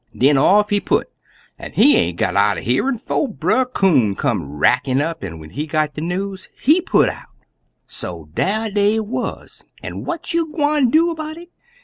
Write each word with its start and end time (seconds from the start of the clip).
Den 0.17 0.35
off 0.35 0.71
he 0.71 0.79
put, 0.79 1.11
an' 1.59 1.73
he 1.73 1.95
aint 1.95 2.17
got 2.17 2.35
out'n 2.35 2.63
hearin', 2.63 2.97
'fo' 2.97 3.27
Brer 3.27 3.65
Coon 3.65 4.15
come 4.15 4.57
rackin' 4.57 4.99
up, 4.99 5.23
an' 5.23 5.37
when 5.37 5.51
he 5.51 5.67
got 5.67 5.93
de 5.93 6.01
news, 6.01 6.49
he 6.59 6.81
put 6.81 7.07
out. 7.07 7.27
"So 7.85 8.27
dar 8.33 8.71
dey 8.71 8.99
wuz 8.99 9.61
an' 9.83 10.03
what 10.03 10.33
you 10.33 10.51
gwine 10.51 10.89
do 10.89 11.13
'bout 11.13 11.37
it? 11.37 11.49